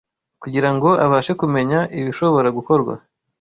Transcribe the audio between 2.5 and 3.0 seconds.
gukorwa